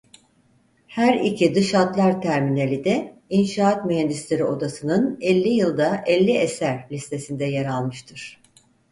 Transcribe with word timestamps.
Her 0.87 1.13
iki 1.13 1.55
dış 1.55 1.73
hatlar 1.73 2.21
terminali 2.21 2.83
de 2.85 3.13
İnşaat 3.29 3.85
Mühendisleri 3.85 4.43
Odası'nın 4.45 5.17
elli 5.21 5.49
Yılda 5.49 6.03
elli 6.05 6.31
Eser 6.31 6.87
listesinde 6.91 7.45
yer 7.45 7.65
almıştır. 7.65 8.41